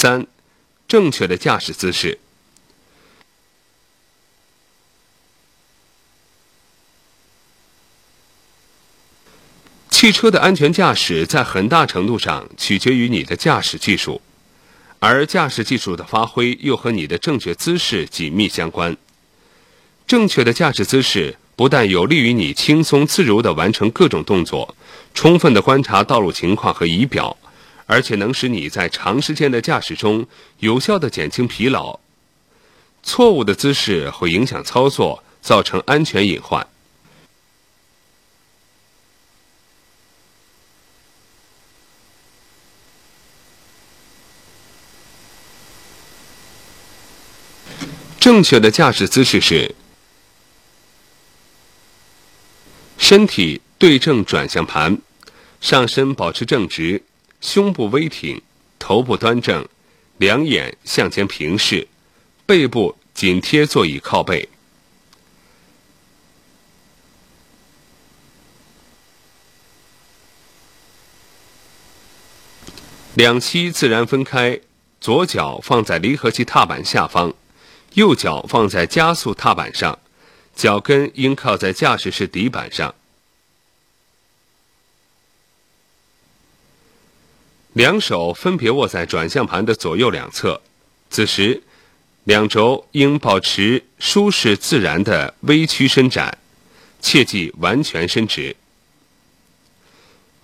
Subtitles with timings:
[0.00, 0.26] 三、
[0.88, 2.18] 正确的驾驶姿势。
[9.90, 14.22] 汽车的安全驾驶在很大程度上取决于你的驾驶技术，
[15.00, 18.96] 而驾驶技术的发挥又和你的正确姿势紧密相关。
[20.06, 24.74] 正确的驾驶姿势不但有利于你轻松自如地完成各种动作，
[25.12, 27.36] 充分地观察道路情况和仪表，
[27.90, 30.24] 而且能使你在长时间的驾驶中
[30.60, 31.98] 有效的减轻疲劳。
[33.02, 36.64] 错误的姿势会影响操作，造成安全隐患。
[48.20, 49.74] 正确的驾驶姿势是：
[52.98, 54.96] 身体对正转向盘，
[55.60, 57.02] 上身保持正直，
[57.40, 58.40] 胸部微挺，
[58.78, 59.66] 头部端正，
[60.18, 61.88] 两眼向前平视，
[62.46, 64.48] 背部紧贴座椅靠背，
[73.14, 74.60] 两膝自然分开，
[75.00, 77.34] 左脚放在离合器踏板下方。
[77.94, 79.98] 右脚放在加速踏板上，
[80.54, 82.94] 脚跟应靠在驾驶室底板上。
[87.74, 90.60] 两手分别握在转向盘的左右两侧，
[91.08, 91.62] 此时
[92.24, 96.38] 两肘应保持舒适自然的微曲伸展，
[97.00, 98.54] 切忌完全伸直。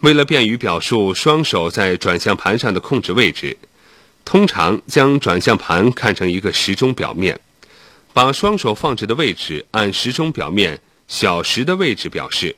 [0.00, 3.56] 为了便于表述双手在转向盘上的控制位置。
[4.28, 7.38] 通常将转向盘看成一个时钟表面，
[8.12, 12.56] 把双手放置的位置按时钟表面小时的位置表示，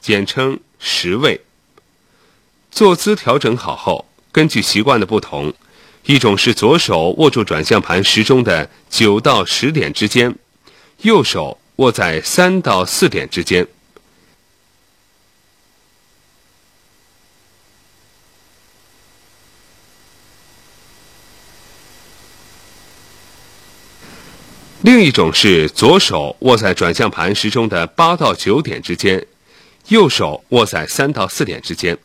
[0.00, 1.40] 简称时位。
[2.78, 5.52] 坐姿调整好后，根据习惯的不同，
[6.04, 10.32] 一种是左手握住转向盘时钟的九到十点之间，
[11.02, 13.66] 右手握在三到四点之间。
[24.82, 29.26] 另一种是左手握在转向盘时钟的八到九点之间，
[29.88, 31.98] 右手握在三到四点之间。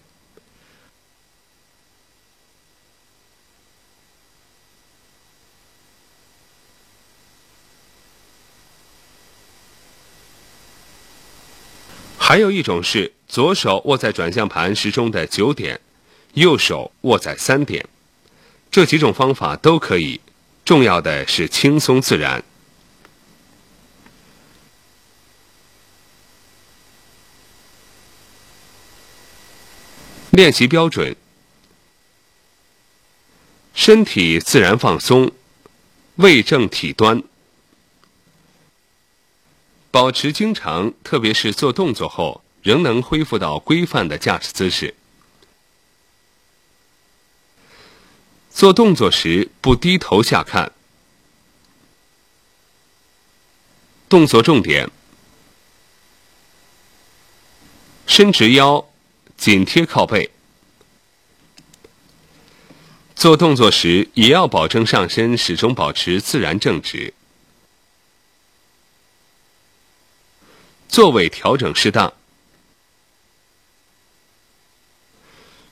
[12.26, 15.82] 还有一种是左手握在转向盘时钟的九点，
[16.36, 17.86] 右手握在三点。
[18.72, 20.22] 这几种方法都可以，
[20.64, 22.42] 重要的是轻松自然。
[30.30, 31.14] 练习标准：
[33.76, 35.30] 身体自然放松，
[36.16, 37.22] 位正体端，
[39.94, 44.96] 保持经常，特别是做动作后，仍能恢复到规范的驾驶姿势。
[48.50, 50.72] 做动作时不低头下看。
[54.10, 54.90] 动作重点：
[58.08, 58.90] 伸直腰。
[59.38, 60.32] 紧贴靠背，
[63.16, 67.14] 做动作时也要保证上身始终保持自然正直，
[70.94, 72.14] 座位调整适当。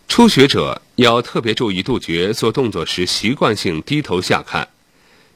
[0.08, 4.68] 初学者要特别注意杜绝做动作时习惯性低头下看，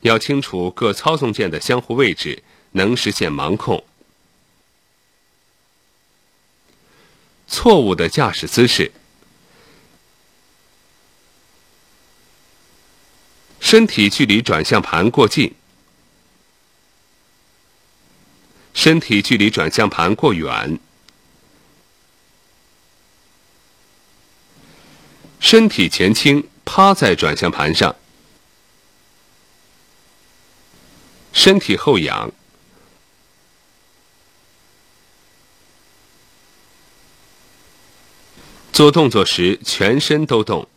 [0.02, 2.42] 要清楚各操纵键的相互位置，
[2.72, 3.86] 能实现盲控。
[7.48, 8.92] 错误的驾驶姿势，
[13.60, 15.54] 身体距离转向盘过近，
[18.86, 20.78] 身体距离转向盘过远，
[25.40, 27.96] 身体前倾趴在转向盘上，
[31.34, 32.32] 身体后仰。
[38.72, 40.68] 做动作时，全身都动。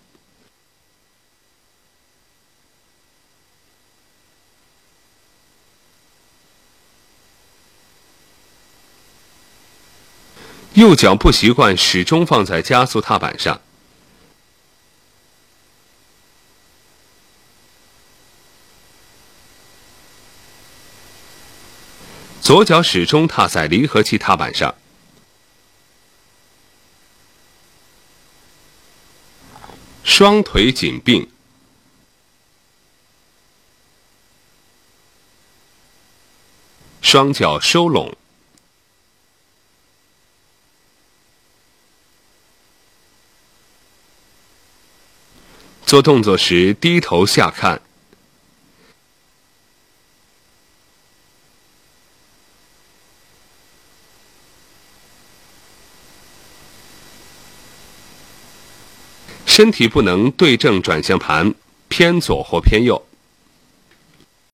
[10.79, 13.61] 右脚不习惯始终放在加速踏板上。
[22.41, 24.73] 左脚始终踏在离合器踏板上。
[30.05, 31.29] 双腿紧并。
[37.03, 38.18] 双脚收拢。
[45.89, 47.81] 做动作时低头下看。
[59.47, 61.55] 身体不能对正转向盘，
[61.89, 63.08] 偏左或偏右。